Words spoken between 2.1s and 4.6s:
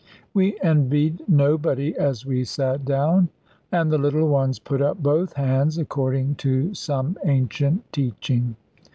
we sate down, and the little ones